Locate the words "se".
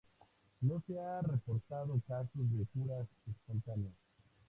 0.87-0.99